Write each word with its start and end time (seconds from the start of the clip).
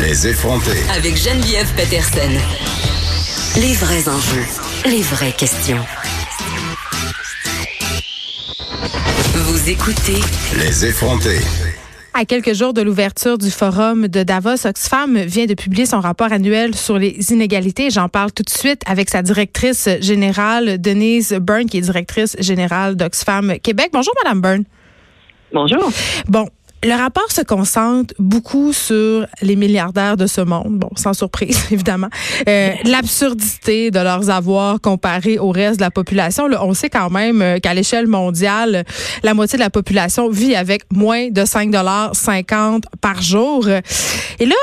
Les 0.00 0.28
effronter. 0.28 0.78
Avec 0.96 1.16
Geneviève 1.16 1.68
Peterson. 1.74 2.30
Les 3.56 3.74
vrais 3.74 4.08
enjeux, 4.08 4.46
les 4.86 5.02
vraies 5.02 5.32
questions. 5.32 5.84
Vous 9.34 9.68
écoutez 9.68 10.20
Les 10.56 10.86
effronter. 10.86 11.40
À 12.14 12.24
quelques 12.24 12.54
jours 12.54 12.74
de 12.74 12.80
l'ouverture 12.80 13.38
du 13.38 13.50
forum 13.50 14.06
de 14.06 14.22
Davos, 14.22 14.66
Oxfam 14.66 15.18
vient 15.18 15.46
de 15.46 15.54
publier 15.54 15.84
son 15.84 15.98
rapport 15.98 16.32
annuel 16.32 16.76
sur 16.76 16.96
les 16.96 17.32
inégalités. 17.32 17.90
J'en 17.90 18.08
parle 18.08 18.30
tout 18.30 18.44
de 18.44 18.50
suite 18.50 18.82
avec 18.86 19.10
sa 19.10 19.22
directrice 19.22 19.88
générale, 20.00 20.80
Denise 20.80 21.32
Byrne, 21.32 21.66
qui 21.66 21.78
est 21.78 21.82
directrice 21.82 22.36
générale 22.38 22.94
d'Oxfam 22.94 23.58
Québec. 23.60 23.90
Bonjour, 23.92 24.14
Madame 24.22 24.40
Byrne. 24.40 24.64
Bonjour. 25.52 25.90
Bon, 26.28 26.48
le 26.84 26.94
rapport 26.94 27.30
se 27.30 27.40
concentre 27.42 28.14
beaucoup 28.18 28.72
sur 28.72 29.26
les 29.42 29.56
milliardaires 29.56 30.16
de 30.16 30.26
ce 30.26 30.40
monde, 30.40 30.78
bon, 30.78 30.90
sans 30.96 31.12
surprise, 31.12 31.58
évidemment. 31.70 32.08
Euh, 32.48 32.72
L'absurdité 32.84 33.90
de 33.90 33.98
leurs 33.98 34.30
avoirs 34.30 34.80
comparés 34.80 35.38
au 35.38 35.50
reste 35.50 35.78
de 35.78 35.84
la 35.84 35.90
population. 35.90 36.46
Là, 36.46 36.64
on 36.64 36.74
sait 36.74 36.90
quand 36.90 37.10
même 37.10 37.42
euh, 37.42 37.58
qu'à 37.58 37.74
l'échelle 37.74 38.06
mondiale, 38.06 38.84
la 39.22 39.34
moitié 39.34 39.56
de 39.56 39.62
la 39.62 39.70
population 39.70 40.28
vit 40.28 40.54
avec 40.54 40.82
moins 40.92 41.30
de 41.30 41.42
5,50 41.42 42.82
par 43.00 43.22
jour. 43.22 43.68
Et 43.68 44.46
là, 44.46 44.54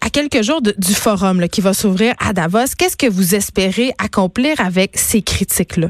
à 0.00 0.10
quelques 0.10 0.42
jours 0.42 0.62
du 0.62 0.94
forum 0.94 1.40
là, 1.40 1.48
qui 1.48 1.60
va 1.60 1.74
s'ouvrir 1.74 2.14
à 2.18 2.32
Davos, 2.32 2.74
qu'est-ce 2.78 2.96
que 2.96 3.08
vous 3.08 3.34
espérez 3.34 3.92
accomplir 3.98 4.60
avec 4.60 4.96
ces 4.96 5.22
critiques-là? 5.22 5.88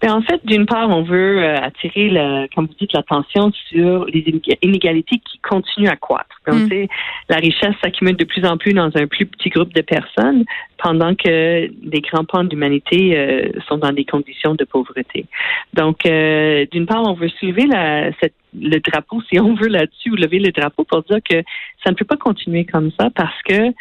Ben, 0.00 0.14
en 0.14 0.22
fait, 0.22 0.40
d'une 0.46 0.64
part, 0.64 0.88
on 0.88 1.02
veut 1.02 1.42
euh, 1.42 1.56
attirer, 1.60 2.08
la, 2.08 2.46
comme 2.54 2.66
vous 2.66 2.74
dites, 2.80 2.92
l'attention 2.94 3.52
sur 3.68 4.06
les 4.06 4.24
inégalités 4.62 5.18
qui 5.18 5.38
continuent 5.40 5.88
à 5.88 5.96
croître. 5.96 6.40
Donc, 6.46 6.70
mm. 6.70 6.86
La 7.28 7.36
richesse 7.36 7.74
s'accumule 7.82 8.16
de 8.16 8.24
plus 8.24 8.44
en 8.46 8.56
plus 8.56 8.72
dans 8.72 8.90
un 8.94 9.06
plus 9.06 9.26
petit 9.26 9.50
groupe 9.50 9.74
de 9.74 9.82
personnes, 9.82 10.44
pendant 10.78 11.14
que 11.14 11.68
des 11.68 12.00
grands 12.00 12.24
pans 12.24 12.44
d'humanité 12.44 13.18
euh, 13.18 13.50
sont 13.68 13.76
dans 13.76 13.92
des 13.92 14.06
conditions 14.06 14.54
de 14.54 14.64
pauvreté. 14.64 15.26
Donc, 15.74 16.06
euh, 16.06 16.64
d'une 16.72 16.86
part, 16.86 17.02
on 17.04 17.12
veut 17.12 17.28
soulever 17.38 17.66
la, 17.66 18.10
cette, 18.20 18.34
le 18.58 18.78
drapeau, 18.78 19.20
si 19.30 19.38
on 19.38 19.54
veut 19.54 19.68
là-dessus, 19.68 20.10
ou 20.10 20.16
lever 20.16 20.38
le 20.38 20.50
drapeau 20.50 20.84
pour 20.84 21.02
dire 21.02 21.18
que 21.28 21.42
ça 21.84 21.90
ne 21.90 21.94
peut 21.94 22.06
pas 22.06 22.16
continuer 22.16 22.64
comme 22.64 22.90
ça 22.98 23.10
parce 23.14 23.42
que 23.42 23.72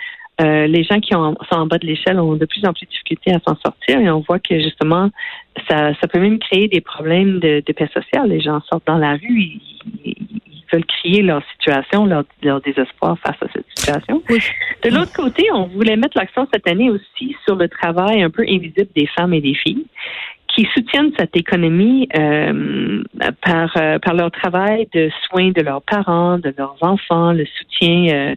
euh, 0.42 0.68
les 0.68 0.84
gens 0.84 1.00
qui 1.00 1.12
sont 1.12 1.36
en 1.52 1.66
bas 1.66 1.78
de 1.78 1.86
l'échelle 1.86 2.20
ont 2.20 2.36
de 2.36 2.46
plus 2.46 2.66
en 2.66 2.74
plus 2.74 2.86
de 2.86 2.92
difficultés 2.92 3.34
à 3.34 3.40
s'en 3.46 3.56
sortir 3.58 4.00
et 4.00 4.10
on 4.10 4.22
voit 4.22 4.40
que 4.40 4.60
justement, 4.60 5.10
ça, 5.70 5.94
ça 6.00 6.08
peut 6.08 6.20
même 6.20 6.40
créer 6.40 6.68
des 6.68 6.82
problèmes 6.82 7.40
de, 7.40 7.62
de 7.66 7.74
paix 7.74 7.90
sociale. 7.94 8.30
Les 8.30 8.40
gens 8.40 8.62
sortent 8.70 8.88
dans 8.88 8.98
la 8.98 9.14
rue, 9.14 9.22
ils, 9.30 9.62
ils 10.06 10.66
veulent 10.72 10.86
crier 10.86 11.22
leur 11.24 11.44
situation, 11.52 12.06
leur, 12.06 12.24
leur, 12.42 12.62
désespoir 12.62 13.18
face 13.20 13.38
à 13.42 13.48
cette 13.54 13.66
situation. 13.76 14.22
De 14.84 14.90
l'autre 14.90 15.14
côté, 15.14 15.48
on 15.54 15.66
voulait 15.66 15.98
mettre 15.98 16.18
l'accent 16.18 16.48
cette 16.54 16.68
année 16.68 16.90
aussi 16.90 17.36
sur 17.46 17.56
le 17.56 17.68
travail 17.68 18.22
un 18.22 18.30
peu 18.30 18.44
invisible 18.44 18.90
des 18.96 19.08
femmes 19.08 19.34
et 19.34 19.42
des 19.42 19.56
filles 19.56 19.86
qui 20.56 20.68
soutiennent 20.74 21.12
cette 21.18 21.36
économie 21.36 22.08
euh, 22.18 23.04
par, 23.42 23.72
euh, 23.78 24.00
par 24.00 24.14
leur 24.14 24.32
travail 24.32 24.88
de 24.94 25.10
soins 25.28 25.52
de 25.52 25.62
leurs 25.62 25.82
parents, 25.82 26.38
de 26.38 26.54
leurs 26.58 26.78
enfants, 26.82 27.34
le 27.34 27.46
soutien 27.46 28.36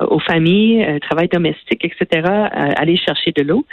euh, 0.00 0.06
aux 0.06 0.20
familles, 0.20 0.98
travail 1.02 1.28
domestique, 1.28 1.84
etc., 1.84 2.22
aller 2.52 2.96
chercher 2.96 3.32
de 3.32 3.42
l'eau, 3.42 3.64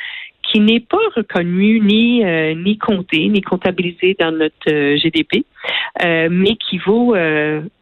qui 0.44 0.60
n'est 0.60 0.80
pas 0.80 0.98
reconnu 1.16 1.80
ni 1.80 2.24
ni 2.56 2.78
compté, 2.78 3.28
ni 3.28 3.42
comptabilisé 3.42 4.16
dans 4.20 4.32
notre 4.32 4.96
GDP, 4.98 5.46
mais 6.04 6.56
qui 6.56 6.78
vaut 6.80 7.16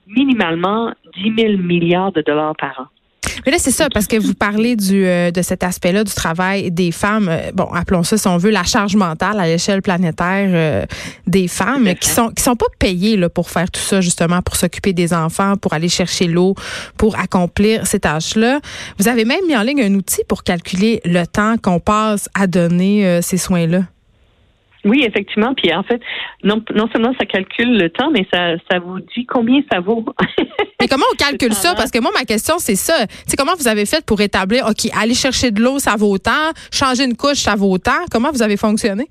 minimalement 0.07 0.93
10 1.15 1.33
000 1.37 1.57
milliards 1.61 2.11
de 2.11 2.21
dollars 2.21 2.55
par 2.57 2.79
an. 2.79 3.02
Mais 3.45 3.51
là, 3.51 3.57
c'est 3.59 3.71
ça, 3.71 3.89
parce 3.93 4.07
que 4.07 4.17
vous 4.17 4.33
parlez 4.33 4.75
du, 4.75 5.05
euh, 5.05 5.31
de 5.31 5.41
cet 5.41 5.63
aspect-là 5.63 6.03
du 6.03 6.13
travail 6.13 6.71
des 6.71 6.91
femmes. 6.91 7.27
Euh, 7.29 7.51
bon, 7.53 7.65
appelons 7.65 8.03
ça, 8.03 8.17
si 8.17 8.27
on 8.27 8.37
veut, 8.37 8.51
la 8.51 8.63
charge 8.63 8.95
mentale 8.95 9.39
à 9.39 9.45
l'échelle 9.45 9.81
planétaire 9.81 10.49
euh, 10.53 10.85
des 11.27 11.47
femmes 11.47 11.93
qui 11.95 12.09
sont 12.09 12.29
qui 12.29 12.41
sont 12.41 12.55
pas 12.55 12.67
payées 12.79 13.17
là, 13.17 13.29
pour 13.29 13.49
faire 13.49 13.69
tout 13.69 13.81
ça, 13.81 14.01
justement, 14.01 14.41
pour 14.41 14.55
s'occuper 14.55 14.93
des 14.93 15.13
enfants, 15.13 15.57
pour 15.57 15.73
aller 15.73 15.89
chercher 15.89 16.27
l'eau, 16.27 16.55
pour 16.97 17.19
accomplir 17.19 17.85
ces 17.85 17.99
tâches-là. 17.99 18.59
Vous 18.99 19.07
avez 19.07 19.25
même 19.25 19.45
mis 19.47 19.55
en 19.55 19.63
ligne 19.63 19.83
un 19.83 19.93
outil 19.95 20.21
pour 20.27 20.43
calculer 20.43 21.01
le 21.05 21.25
temps 21.25 21.55
qu'on 21.61 21.79
passe 21.79 22.29
à 22.33 22.47
donner 22.47 23.21
ces 23.21 23.37
soins-là. 23.37 23.83
Oui, 24.85 25.03
effectivement. 25.07 25.53
Puis 25.55 25.73
en 25.73 25.83
fait, 25.83 26.01
non, 26.43 26.61
non 26.75 26.89
seulement 26.91 27.13
ça 27.17 27.25
calcule 27.25 27.77
le 27.77 27.89
temps, 27.89 28.11
mais 28.11 28.27
ça, 28.33 28.55
ça 28.69 28.79
vous 28.79 28.99
dit 28.99 29.25
combien 29.25 29.61
ça 29.71 29.79
vaut. 29.79 30.05
mais 30.81 30.87
comment 30.87 31.05
on 31.11 31.15
calcule 31.15 31.53
ça? 31.53 31.73
Parce 31.75 31.91
que 31.91 31.99
moi, 31.99 32.11
ma 32.13 32.25
question, 32.25 32.55
c'est 32.57 32.75
ça. 32.75 33.05
C'est 33.25 33.37
comment 33.37 33.55
vous 33.57 33.67
avez 33.67 33.85
fait 33.85 34.05
pour 34.05 34.19
établir, 34.21 34.65
OK, 34.67 34.89
aller 34.99 35.13
chercher 35.13 35.51
de 35.51 35.61
l'eau, 35.61 35.79
ça 35.79 35.95
vaut 35.95 36.11
autant, 36.11 36.51
changer 36.71 37.05
une 37.05 37.15
couche, 37.15 37.39
ça 37.39 37.55
vaut 37.55 37.71
autant. 37.71 37.91
Comment 38.11 38.31
vous 38.31 38.41
avez 38.41 38.57
fonctionné? 38.57 39.07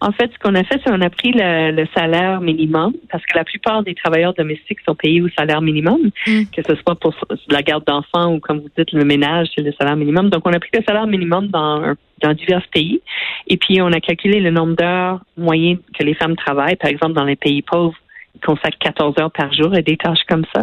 En 0.00 0.12
fait, 0.12 0.30
ce 0.32 0.38
qu'on 0.38 0.54
a 0.54 0.64
fait, 0.64 0.80
c'est 0.82 0.90
qu'on 0.90 1.00
a 1.02 1.10
pris 1.10 1.32
le, 1.34 1.84
salaire 1.94 2.40
minimum, 2.40 2.94
parce 3.10 3.24
que 3.26 3.36
la 3.36 3.44
plupart 3.44 3.82
des 3.82 3.94
travailleurs 3.94 4.32
domestiques 4.34 4.80
sont 4.86 4.94
payés 4.94 5.20
au 5.20 5.28
salaire 5.36 5.60
minimum, 5.60 6.10
mm. 6.26 6.44
que 6.54 6.62
ce 6.66 6.74
soit 6.76 6.94
pour 6.94 7.14
la 7.48 7.62
garde 7.62 7.84
d'enfants 7.84 8.34
ou, 8.34 8.40
comme 8.40 8.60
vous 8.60 8.70
dites, 8.76 8.92
le 8.92 9.04
ménage, 9.04 9.48
c'est 9.54 9.62
le 9.62 9.72
salaire 9.72 9.96
minimum. 9.96 10.30
Donc, 10.30 10.46
on 10.46 10.52
a 10.52 10.58
pris 10.58 10.70
le 10.72 10.82
salaire 10.86 11.06
minimum 11.06 11.48
dans, 11.48 11.94
dans 12.22 12.32
divers 12.32 12.66
pays, 12.72 13.02
et 13.46 13.56
puis 13.58 13.82
on 13.82 13.92
a 13.92 14.00
calculé 14.00 14.40
le 14.40 14.50
nombre 14.50 14.74
d'heures 14.74 15.20
moyennes 15.36 15.78
que 15.98 16.04
les 16.04 16.14
femmes 16.14 16.36
travaillent. 16.36 16.76
Par 16.76 16.90
exemple, 16.90 17.12
dans 17.12 17.24
les 17.24 17.36
pays 17.36 17.62
pauvres, 17.62 17.96
ils 18.34 18.40
consacrent 18.40 18.78
14 18.78 19.18
heures 19.18 19.32
par 19.32 19.52
jour 19.52 19.74
à 19.74 19.82
des 19.82 19.96
tâches 19.96 20.24
comme 20.28 20.44
ça 20.54 20.62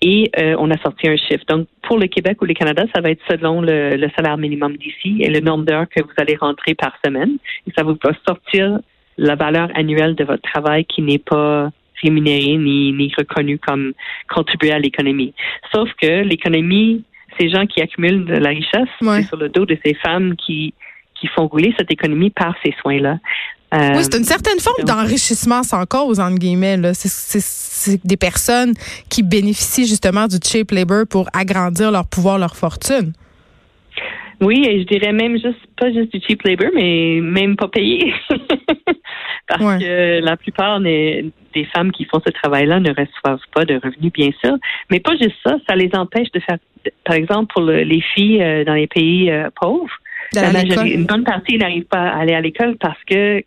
et 0.00 0.30
euh, 0.38 0.56
on 0.58 0.70
a 0.70 0.78
sorti 0.78 1.08
un 1.08 1.16
chiffre. 1.16 1.44
Donc, 1.48 1.66
pour 1.82 1.98
le 1.98 2.06
Québec 2.06 2.40
ou 2.42 2.44
le 2.44 2.54
Canada, 2.54 2.84
ça 2.94 3.00
va 3.00 3.10
être 3.10 3.22
selon 3.28 3.62
le, 3.62 4.08
salaire 4.16 4.36
minimum 4.36 4.76
d'ici 4.76 5.22
et 5.22 5.30
le 5.30 5.40
nombre 5.40 5.64
d'heures 5.64 5.88
que 5.88 6.02
vous 6.02 6.12
allez 6.18 6.36
rentrer 6.36 6.74
par 6.74 6.92
semaine. 7.04 7.38
Et 7.66 7.72
ça 7.76 7.84
vous 7.84 7.96
va 8.02 8.12
sortir 8.26 8.78
la 9.16 9.34
valeur 9.34 9.70
annuelle 9.74 10.14
de 10.14 10.24
votre 10.24 10.42
travail 10.42 10.84
qui 10.84 11.02
n'est 11.02 11.18
pas 11.18 11.70
rémunéré 12.02 12.56
ni, 12.56 12.92
ni 12.92 13.12
reconnu 13.16 13.58
comme 13.58 13.92
contribuer 14.28 14.72
à 14.72 14.78
l'économie. 14.78 15.32
Sauf 15.72 15.88
que 16.00 16.22
l'économie, 16.22 17.04
ces 17.38 17.48
gens 17.48 17.66
qui 17.66 17.80
accumulent 17.80 18.24
de 18.24 18.34
la 18.34 18.50
richesse, 18.50 18.88
c'est 19.00 19.22
sur 19.22 19.36
le 19.36 19.48
dos 19.48 19.64
de 19.64 19.78
ces 19.84 19.94
femmes 19.94 20.36
qui 20.36 20.74
qui 21.14 21.28
font 21.28 21.46
rouler 21.46 21.72
cette 21.78 21.90
économie 21.90 22.30
par 22.30 22.54
ces 22.62 22.74
soins-là 22.82 23.18
oui, 23.74 24.02
c'est 24.02 24.16
une 24.16 24.24
certaine 24.24 24.60
forme 24.60 24.84
d'enrichissement 24.84 25.62
sans 25.62 25.84
cause, 25.86 26.20
entre 26.20 26.38
guillemets. 26.38 26.78
C'est 26.94 28.06
des 28.06 28.16
personnes 28.16 28.74
qui 29.10 29.22
bénéficient 29.22 29.86
justement 29.86 30.26
du 30.26 30.36
cheap 30.42 30.70
labor 30.70 31.06
pour 31.08 31.28
agrandir 31.32 31.90
leur 31.90 32.06
pouvoir, 32.06 32.38
leur 32.38 32.56
fortune. 32.56 33.12
Oui, 34.40 34.64
et 34.66 34.80
je 34.80 34.86
dirais 34.86 35.12
même 35.12 35.34
juste 35.34 35.60
pas 35.76 35.92
juste 35.92 36.12
du 36.12 36.20
cheap 36.20 36.42
labor, 36.42 36.68
mais 36.74 37.20
même 37.22 37.56
pas 37.56 37.68
payé. 37.68 38.12
Parce 39.46 39.82
que 39.82 40.20
la 40.20 40.36
plupart 40.36 40.80
des, 40.80 41.32
femmes 41.74 41.92
qui 41.92 42.04
font 42.04 42.20
ce 42.26 42.32
travail-là 42.32 42.80
ne 42.80 42.90
reçoivent 42.90 43.46
pas 43.54 43.64
de 43.64 43.74
revenus, 43.74 44.12
bien 44.12 44.30
sûr. 44.42 44.56
Mais 44.90 45.00
pas 45.00 45.12
juste 45.16 45.36
ça, 45.44 45.56
ça 45.68 45.76
les 45.76 45.90
empêche 45.94 46.30
de 46.32 46.40
faire, 46.40 46.58
par 47.04 47.16
exemple, 47.16 47.52
pour 47.54 47.62
les 47.62 48.00
filles 48.00 48.42
euh, 48.42 48.64
dans 48.64 48.74
les 48.74 48.86
pays 48.86 49.30
euh, 49.30 49.48
pauvres, 49.60 49.92
une 50.34 51.06
bonne 51.06 51.24
partie 51.24 51.58
n'arrive 51.58 51.84
pas 51.84 52.02
à 52.02 52.20
aller 52.20 52.34
à 52.34 52.40
l'école 52.40 52.76
parce 52.80 52.98
que 53.04 53.42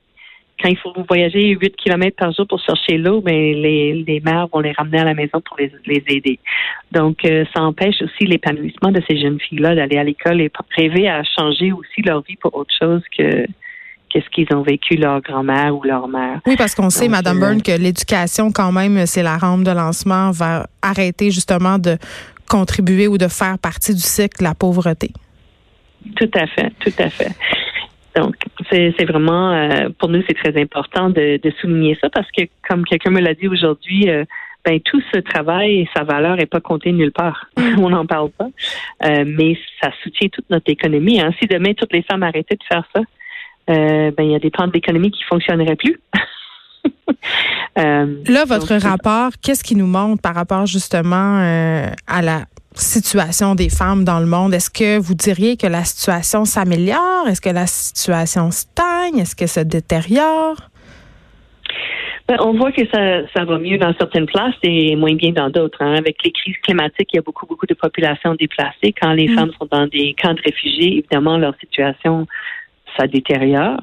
quand 0.62 0.70
il 0.70 0.78
faut 0.78 0.94
voyager 1.08 1.50
8 1.50 1.76
km 1.76 2.16
par 2.18 2.32
jour 2.32 2.48
pour 2.48 2.60
chercher 2.60 2.98
l'eau, 2.98 3.22
ben 3.22 3.34
les, 3.34 4.04
les 4.08 4.20
mères 4.22 4.48
vont 4.52 4.60
les 4.60 4.72
ramener 4.72 5.00
à 5.00 5.06
la 5.06 5.14
maison 5.14 5.40
pour 5.42 5.58
les, 5.58 5.72
les 5.86 6.04
aider. 6.08 6.40
Donc, 6.92 7.24
euh, 7.26 7.46
ça 7.56 7.62
empêche 7.62 8.02
aussi 8.02 8.26
l'épanouissement 8.26 8.92
de 8.92 9.02
ces 9.08 9.20
jeunes 9.20 9.40
filles-là 9.40 9.76
d'aller 9.76 9.98
à 9.98 10.04
l'école 10.04 10.42
et 10.42 10.52
rêver 10.76 11.08
à 11.08 11.22
changer 11.24 11.72
aussi 11.72 12.02
leur 12.04 12.22
vie 12.24 12.38
pour 12.38 12.56
autre 12.56 12.74
chose 12.78 13.02
que 13.16 13.46
qu'est-ce 14.10 14.30
qu'ils 14.30 14.48
ont 14.56 14.64
vécu 14.64 14.96
leur 14.96 15.22
grand-mère 15.22 15.76
ou 15.76 15.84
leur 15.84 16.08
mère. 16.08 16.40
Oui, 16.46 16.56
parce 16.58 16.74
qu'on 16.74 16.90
sait, 16.90 17.08
Madame 17.08 17.38
euh, 17.38 17.48
Byrne, 17.48 17.62
que 17.62 17.78
l'éducation, 17.78 18.52
quand 18.52 18.72
même, 18.72 19.06
c'est 19.06 19.24
la 19.24 19.38
rampe 19.38 19.64
de 19.64 19.72
lancement 19.72 20.32
vers 20.32 20.66
arrêter 20.82 21.30
justement 21.30 21.78
de 21.78 21.98
contribuer 22.50 23.08
ou 23.08 23.18
de 23.18 23.28
faire 23.28 23.60
partie 23.60 23.94
du 23.94 24.02
cycle 24.02 24.40
de 24.40 24.44
la 24.46 24.56
pauvreté. 24.56 25.12
Tout 26.16 26.32
à 26.34 26.48
fait, 26.48 26.72
tout 26.80 26.94
à 26.98 27.10
fait. 27.10 27.32
Donc, 28.18 28.36
c'est 28.72 29.06
vraiment, 29.06 29.52
euh, 29.52 29.90
pour 30.00 30.10
nous, 30.10 30.24
c'est 30.28 30.34
très 30.34 30.60
important 30.60 31.12
de, 31.12 31.40
souligner 31.62 31.96
ça 32.02 32.10
parce 32.10 32.28
que, 32.32 32.44
comme 32.68 32.84
quelqu'un 32.84 33.12
me 33.12 33.22
l'a 33.22 33.36
dit 33.36 33.48
aujourd'hui, 33.48 34.10
euh, 34.10 34.26
ben 34.66 34.80
tout 34.82 35.02
ce 35.14 35.20
travail 35.20 35.82
et 35.82 35.90
sa 35.96 36.04
valeur 36.04 36.36
n'est 36.36 36.48
pas 36.48 36.60
compté 36.60 36.92
nulle 36.92 37.12
part. 37.12 37.48
Mm. 37.58 37.80
On 37.84 37.90
n'en 37.90 38.08
parle 38.08 38.32
pas. 38.32 38.48
Euh, 39.06 39.24
mais 39.26 39.56
ça 39.82 39.92
soutient 40.02 40.30
toute 40.30 40.50
notre 40.50 40.70
économie. 40.72 41.22
Hein. 41.22 41.30
Si 41.40 41.48
demain 41.48 41.74
toutes 41.74 41.94
les 41.94 42.02
femmes 42.02 42.24
arrêtaient 42.24 42.56
de 42.56 42.64
faire 42.68 42.84
ça, 42.96 43.02
euh, 43.70 44.12
ben 44.12 44.24
il 44.24 44.32
y 44.32 44.36
a 44.36 44.40
des 44.40 44.50
pans 44.50 44.68
de 44.68 44.74
l'économie 44.74 45.12
qui 45.12 45.24
fonctionneraient 45.24 45.76
plus. 45.76 46.00
Là, 47.76 48.46
votre 48.46 48.76
rapport, 48.78 49.32
qu'est-ce 49.44 49.64
qui 49.64 49.76
nous 49.76 49.86
montre 49.86 50.22
par 50.22 50.34
rapport 50.34 50.66
justement 50.66 51.38
à 52.08 52.22
la 52.24 52.46
situation 52.80 53.56
des 53.56 53.70
femmes 53.70 54.04
dans 54.04 54.20
le 54.20 54.26
monde? 54.26 54.54
Est-ce 54.54 54.70
que 54.70 54.98
vous 54.98 55.14
diriez 55.14 55.58
que 55.58 55.68
la 55.68 55.84
situation 55.84 56.46
s'améliore? 56.46 57.28
Est-ce 57.28 57.42
que 57.42 57.50
la 57.50 57.68
situation 57.68 58.52
stagne? 58.52 59.20
Est-ce 59.20 59.36
que 59.36 59.48
se 59.48 59.60
détériore? 59.60 60.58
Ben, 62.28 62.38
on 62.42 62.54
voit 62.54 62.74
que 62.74 62.86
ça, 62.94 63.26
ça 63.34 63.46
va 63.46 63.58
mieux 63.58 63.78
dans 63.78 63.94
certaines 63.98 64.26
places 64.26 64.56
et 64.62 64.98
moins 64.98 65.16
bien 65.16 65.32
dans 65.32 65.50
d'autres. 65.50 65.82
Hein. 65.82 65.96
Avec 65.96 66.18
les 66.26 66.32
crises 66.32 66.58
climatiques, 66.62 67.10
il 67.14 67.16
y 67.16 67.20
a 67.20 67.22
beaucoup, 67.22 67.46
beaucoup 67.46 67.66
de 67.66 67.74
populations 67.74 68.36
déplacées. 68.36 68.94
Quand 69.02 69.14
les 69.14 69.30
mm. 69.30 69.36
femmes 69.36 69.52
sont 69.58 69.68
dans 69.72 69.88
des 69.88 70.14
camps 70.22 70.34
de 70.34 70.42
réfugiés, 70.42 70.98
évidemment, 70.98 71.38
leur 71.38 71.56
situation, 71.60 72.28
ça 72.98 73.08
détériore. 73.08 73.82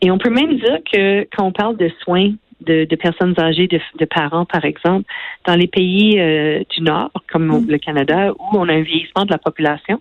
Et 0.00 0.10
on 0.12 0.18
peut 0.18 0.30
même 0.30 0.58
dire 0.58 0.78
que 0.92 1.26
quand 1.36 1.46
on 1.46 1.52
parle 1.52 1.76
de 1.76 1.90
soins 2.04 2.32
de, 2.66 2.96
personnes 2.96 3.34
âgées, 3.38 3.68
de, 3.68 4.04
parents, 4.04 4.44
par 4.44 4.64
exemple, 4.64 5.04
dans 5.46 5.56
les 5.56 5.66
pays 5.66 6.18
euh, 6.18 6.62
du 6.70 6.82
Nord, 6.82 7.10
comme 7.30 7.46
mm. 7.46 7.66
le 7.68 7.78
Canada, 7.78 8.32
où 8.32 8.58
on 8.58 8.68
a 8.68 8.72
un 8.72 8.82
vieillissement 8.82 9.24
de 9.24 9.30
la 9.30 9.38
population, 9.38 10.00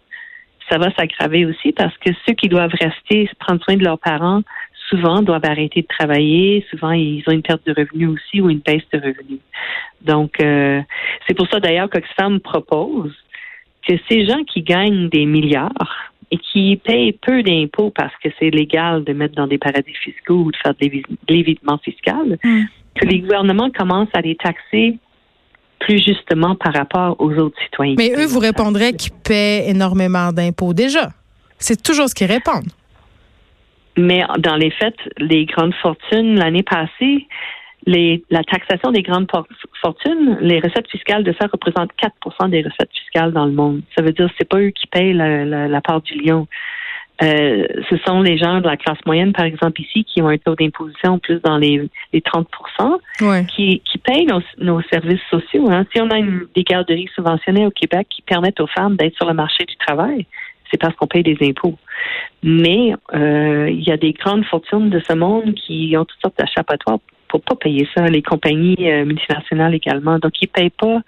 ça 0.69 0.77
va 0.77 0.91
s'aggraver 0.97 1.45
aussi 1.45 1.73
parce 1.73 1.95
que 1.97 2.11
ceux 2.25 2.33
qui 2.33 2.47
doivent 2.47 2.73
rester, 2.79 3.29
prendre 3.39 3.61
soin 3.63 3.75
de 3.75 3.83
leurs 3.83 3.99
parents, 3.99 4.41
souvent 4.89 5.21
doivent 5.21 5.45
arrêter 5.45 5.81
de 5.81 5.87
travailler. 5.87 6.65
Souvent, 6.69 6.91
ils 6.91 7.23
ont 7.27 7.31
une 7.31 7.41
perte 7.41 7.65
de 7.65 7.73
revenus 7.75 8.09
aussi 8.09 8.41
ou 8.41 8.49
une 8.49 8.59
baisse 8.59 8.87
de 8.93 8.99
revenus. 8.99 9.39
Donc, 10.01 10.39
euh, 10.41 10.81
c'est 11.27 11.33
pour 11.33 11.47
ça 11.49 11.59
d'ailleurs 11.59 11.89
qu'Oxfam 11.89 12.39
propose 12.39 13.13
que 13.87 13.93
ces 14.09 14.25
gens 14.25 14.43
qui 14.43 14.61
gagnent 14.61 15.09
des 15.09 15.25
milliards 15.25 16.10
et 16.31 16.37
qui 16.37 16.79
payent 16.83 17.13
peu 17.13 17.43
d'impôts 17.43 17.91
parce 17.91 18.13
que 18.23 18.29
c'est 18.39 18.49
légal 18.49 19.03
de 19.03 19.13
mettre 19.13 19.35
dans 19.35 19.47
des 19.47 19.57
paradis 19.57 19.93
fiscaux 19.93 20.45
ou 20.45 20.51
de 20.51 20.57
faire 20.57 20.73
de 20.73 21.03
l'évitement 21.27 21.77
fiscal, 21.77 22.37
hmm. 22.43 22.63
que 22.95 23.05
les 23.05 23.19
gouvernements 23.19 23.69
commencent 23.69 24.13
à 24.13 24.21
les 24.21 24.35
taxer 24.35 24.97
plus 25.79 26.03
justement 26.03 26.55
par 26.55 26.73
rapport 26.73 27.15
aux 27.19 27.33
autres 27.33 27.59
citoyens. 27.63 27.95
Mais 27.97 28.11
eux 28.15 28.25
vous 28.25 28.39
répondrez 28.39 28.93
qu'ils 28.93 29.11
paient 29.11 29.67
énormément 29.67 30.31
d'impôts 30.31 30.73
déjà. 30.73 31.09
C'est 31.57 31.81
toujours 31.81 32.07
ce 32.07 32.15
qu'ils 32.15 32.31
répondent. 32.31 32.71
Mais 33.97 34.23
dans 34.39 34.55
les 34.55 34.71
faits, 34.71 34.95
les 35.17 35.45
grandes 35.45 35.73
fortunes, 35.75 36.35
l'année 36.35 36.63
passée, 36.63 37.27
les, 37.87 38.23
la 38.29 38.43
taxation 38.43 38.91
des 38.91 39.01
grandes 39.01 39.29
fortunes, 39.81 40.37
les 40.41 40.59
recettes 40.59 40.89
fiscales 40.89 41.23
de 41.23 41.33
ça 41.39 41.47
représentent 41.51 41.91
4% 42.01 42.49
des 42.49 42.61
recettes 42.61 42.91
fiscales 42.93 43.31
dans 43.31 43.45
le 43.45 43.51
monde. 43.51 43.81
Ça 43.97 44.03
veut 44.03 44.11
dire 44.11 44.27
que 44.27 44.33
c'est 44.37 44.47
pas 44.47 44.59
eux 44.59 44.69
qui 44.69 44.87
payent 44.87 45.13
la, 45.13 45.45
la, 45.45 45.81
part 45.81 46.01
du 46.01 46.13
lion. 46.21 46.47
Euh, 47.23 47.65
ce 47.89 47.97
sont 48.05 48.21
les 48.21 48.37
gens 48.37 48.61
de 48.61 48.67
la 48.67 48.77
classe 48.77 48.97
moyenne, 49.05 49.33
par 49.33 49.45
exemple, 49.45 49.81
ici, 49.81 50.03
qui 50.03 50.21
ont 50.21 50.27
un 50.27 50.37
taux 50.37 50.55
d'imposition 50.55 51.19
plus 51.19 51.39
dans 51.41 51.57
les, 51.57 51.89
les 52.13 52.21
30 52.21 52.47
qui, 53.55 53.79
qui 53.79 53.97
payent 53.97 54.25
nos, 54.25 54.41
nos 54.59 54.81
services 54.83 55.21
sociaux. 55.29 55.69
Hein. 55.69 55.85
Si 55.93 56.01
on 56.01 56.09
a 56.09 56.17
une, 56.17 56.47
des 56.55 56.63
garderies 56.63 57.09
subventionnées 57.15 57.65
au 57.65 57.71
Québec 57.71 58.07
qui 58.09 58.21
permettent 58.21 58.59
aux 58.59 58.67
femmes 58.67 58.95
d'être 58.95 59.15
sur 59.15 59.27
le 59.27 59.33
marché 59.33 59.65
du 59.65 59.75
travail, 59.77 60.25
c'est 60.71 60.79
parce 60.79 60.95
qu'on 60.95 61.07
paye 61.07 61.23
des 61.23 61.37
impôts. 61.41 61.77
Mais 62.43 62.93
euh, 63.13 63.69
il 63.69 63.83
y 63.83 63.91
a 63.91 63.97
des 63.97 64.13
grandes 64.13 64.45
fortunes 64.45 64.89
de 64.89 65.01
ce 65.07 65.13
monde 65.13 65.53
qui 65.55 65.95
ont 65.97 66.05
toutes 66.05 66.21
sortes 66.21 66.37
d'achappatoires 66.37 66.99
pour 67.31 67.41
pas 67.41 67.55
payer 67.55 67.87
ça. 67.95 68.05
Les 68.07 68.21
compagnies 68.21 68.91
euh, 68.91 69.05
multinationales 69.05 69.73
également. 69.73 70.19
Donc, 70.19 70.33
ils 70.41 70.47
payent 70.47 70.69
pas 70.69 70.99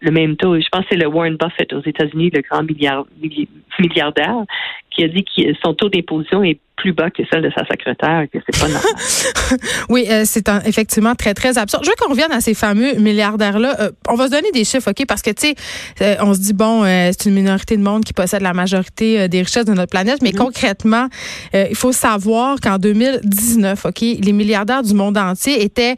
le 0.00 0.10
même 0.12 0.36
taux. 0.36 0.58
Je 0.58 0.68
pense 0.70 0.82
que 0.82 0.88
c'est 0.92 0.96
le 0.96 1.08
Warren 1.08 1.36
Buffett 1.36 1.72
aux 1.72 1.82
États-Unis, 1.84 2.30
le 2.32 2.42
grand 2.42 2.62
milliardaire, 3.80 4.36
qui 4.90 5.04
a 5.04 5.08
dit 5.08 5.24
que 5.24 5.42
son 5.64 5.74
taux 5.74 5.88
d'imposition 5.88 6.44
est 6.44 6.60
plus 6.76 6.92
bas 6.92 7.10
que 7.10 7.22
celle 7.30 7.42
de 7.42 7.50
sa 7.56 7.64
secrétaire, 7.66 8.26
que 8.32 8.38
c'est 8.44 8.60
pas 8.60 8.68
normal. 8.68 8.82
oui, 9.88 10.06
euh, 10.10 10.22
c'est 10.24 10.48
effectivement 10.66 11.14
très, 11.14 11.34
très 11.34 11.56
absurde. 11.56 11.84
Je 11.84 11.90
veux 11.90 11.96
qu'on 11.98 12.10
revienne 12.10 12.32
à 12.32 12.40
ces 12.40 12.54
fameux 12.54 12.94
milliardaires-là. 12.94 13.76
Euh, 13.80 13.90
on 14.08 14.14
va 14.14 14.26
se 14.26 14.32
donner 14.32 14.50
des 14.52 14.64
chiffres, 14.64 14.90
OK? 14.90 15.06
Parce 15.06 15.22
que, 15.22 15.30
tu 15.30 15.48
sais, 15.48 15.54
euh, 16.02 16.16
on 16.20 16.34
se 16.34 16.40
dit, 16.40 16.52
bon, 16.52 16.84
c'est 16.84 17.26
une 17.26 17.34
minorité 17.34 17.76
de 17.76 17.82
monde 17.82 18.04
qui 18.04 18.12
possède 18.12 18.42
la 18.42 18.52
majorité 18.52 19.28
des 19.28 19.42
richesses 19.42 19.64
de 19.64 19.72
notre 19.72 19.90
planète, 19.90 20.20
mais 20.22 20.30
mm-hmm. 20.30 20.36
concrètement, 20.36 21.08
il 21.52 21.76
faut 21.76 21.92
savoir 21.92 22.60
qu'en 22.60 22.78
2019, 22.78 23.86
OK, 23.86 24.00
les 24.00 24.32
milliardaires 24.32 24.82
du 24.82 24.94
monde 24.94 25.16
entier 25.16 25.62
étaient 25.62 25.96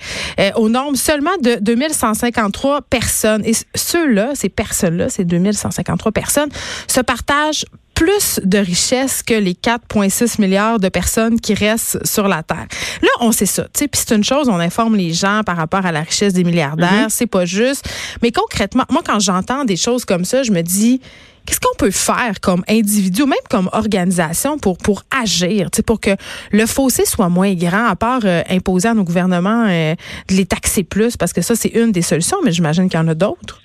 au 0.57 0.69
nombre 0.69 0.97
seulement 0.97 1.37
de 1.43 1.57
2153 1.61 2.83
personnes. 2.83 3.45
Et 3.45 3.53
ceux-là, 3.75 4.31
ces 4.35 4.49
personnes-là, 4.49 5.09
ces 5.09 5.25
2153 5.25 6.13
personnes, 6.13 6.51
se 6.87 7.01
partagent 7.01 7.65
plus 7.97 8.41
de 8.45 8.59
richesses 8.59 9.23
que 9.23 9.35
les 9.35 9.55
4,6 9.55 10.41
milliards 10.41 10.79
de 10.79 10.89
personnes 10.89 11.41
qui 11.41 11.55
restent 11.55 12.07
sur 12.07 12.29
la 12.29 12.43
Terre. 12.43 12.67
Là, 13.03 13.09
on 13.21 13.33
sait 13.33 13.47
ça. 13.47 13.67
Puis 13.73 13.89
c'est 13.95 14.15
une 14.15 14.23
chose, 14.23 14.49
on 14.49 14.61
informe 14.61 14.97
les 14.97 15.13
gens 15.13 15.41
par 15.45 15.57
rapport 15.57 15.85
à 15.85 15.93
la 15.93 16.03
richesse 16.03 16.35
des 16.35 16.45
milliardaires. 16.45 17.07
Mm-hmm. 17.07 17.11
C'est 17.11 17.27
pas 17.27 17.47
juste. 17.47 17.89
Mais 18.23 18.31
concrètement, 18.31 18.85
moi, 18.91 19.03
quand 19.05 19.19
j'entends 19.19 19.65
des 19.65 19.77
choses 19.77 20.05
comme 20.05 20.27
ça, 20.27 20.43
je 20.43 20.53
me 20.53 20.61
dis, 20.61 21.01
qu'est-ce 21.47 21.59
qu'on 21.59 21.75
peut 21.79 21.91
faire 21.91 22.41
comme 22.43 22.63
individu 22.69 23.25
même 23.25 23.35
comme 23.49 23.71
organisation 23.73 24.59
pour, 24.59 24.77
pour 24.77 25.03
agir, 25.11 25.71
pour 25.87 25.99
que 25.99 26.11
le 26.53 26.67
fossé 26.67 27.07
soit 27.07 27.31
moins 27.31 27.55
grand, 27.55 27.87
à 27.87 27.97
part 27.97 28.21
euh, 28.25 28.43
imposer 28.51 28.89
à 28.89 28.95
nos 28.95 29.05
gouvernements 29.05 29.67
euh, 29.69 29.95
de 30.29 30.35
les 30.35 30.45
taxer 30.45 30.85
plus, 30.85 31.17
parce 31.17 31.33
que 31.33 31.41
ça, 31.41 31.57
c'est 31.57 31.71
une 31.71 31.93
des 31.93 32.03
solutions, 32.03 32.39
mais 32.45 32.53
j'imagine 32.53 32.91
qu'il 32.91 33.01
y 33.01 33.03
en 33.03 33.09
a 33.09 33.15
d'autres. 33.15 33.61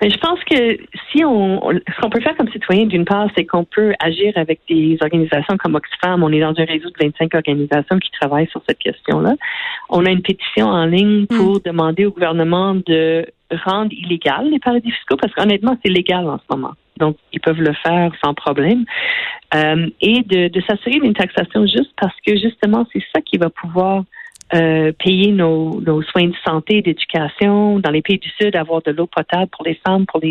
Mais 0.00 0.10
je 0.10 0.18
pense 0.18 0.38
que 0.44 0.78
si 1.10 1.24
on, 1.24 1.60
ce 1.60 2.00
qu'on 2.00 2.10
peut 2.10 2.20
faire 2.20 2.36
comme 2.36 2.50
citoyen, 2.50 2.86
d'une 2.86 3.04
part, 3.04 3.28
c'est 3.36 3.44
qu'on 3.44 3.64
peut 3.64 3.92
agir 4.00 4.32
avec 4.36 4.60
des 4.68 4.96
organisations 5.02 5.56
comme 5.58 5.74
Oxfam. 5.74 6.22
On 6.22 6.32
est 6.32 6.40
dans 6.40 6.54
un 6.56 6.64
réseau 6.64 6.88
de 6.88 6.96
25 7.00 7.34
organisations 7.34 7.98
qui 7.98 8.10
travaillent 8.18 8.48
sur 8.48 8.62
cette 8.66 8.78
question-là. 8.78 9.34
On 9.90 10.06
a 10.06 10.10
une 10.10 10.22
pétition 10.22 10.66
en 10.66 10.86
ligne 10.86 11.26
hmm. 11.30 11.36
pour 11.36 11.60
demander 11.60 12.06
au 12.06 12.12
gouvernement 12.12 12.74
de 12.74 13.26
rendre 13.64 13.92
illégal 13.92 14.48
les 14.50 14.58
paradis 14.58 14.90
fiscaux 14.90 15.16
parce 15.20 15.34
qu'honnêtement, 15.34 15.76
c'est 15.84 15.90
légal 15.92 16.26
en 16.28 16.38
ce 16.38 16.44
moment. 16.56 16.72
Donc, 16.98 17.16
ils 17.32 17.40
peuvent 17.40 17.60
le 17.60 17.72
faire 17.72 18.12
sans 18.24 18.34
problème. 18.34 18.84
Euh, 19.54 19.88
et 20.00 20.22
de, 20.22 20.48
de 20.48 20.60
s'assurer 20.62 21.00
d'une 21.00 21.14
taxation 21.14 21.66
juste 21.66 21.92
parce 22.00 22.14
que 22.26 22.36
justement, 22.36 22.86
c'est 22.92 23.02
ça 23.14 23.20
qui 23.20 23.36
va 23.36 23.50
pouvoir 23.50 24.04
euh, 24.52 24.92
payer 24.98 25.32
nos, 25.32 25.80
nos, 25.80 26.02
soins 26.02 26.26
de 26.26 26.34
santé, 26.44 26.82
d'éducation, 26.82 27.78
dans 27.78 27.90
les 27.90 28.02
pays 28.02 28.18
du 28.18 28.28
Sud, 28.30 28.56
avoir 28.56 28.82
de 28.82 28.90
l'eau 28.90 29.06
potable 29.06 29.48
pour 29.50 29.64
les 29.64 29.78
femmes, 29.86 30.06
pour 30.06 30.20
les 30.20 30.28